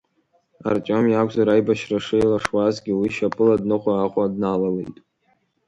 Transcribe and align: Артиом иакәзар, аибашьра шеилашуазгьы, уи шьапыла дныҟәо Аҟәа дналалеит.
Артиом 0.69 1.05
иакәзар, 1.09 1.47
аибашьра 1.49 1.99
шеилашуазгьы, 2.05 2.93
уи 2.95 3.09
шьапыла 3.15 3.55
дныҟәо 3.61 3.91
Аҟәа 3.97 4.25
дналалеит. 4.33 4.95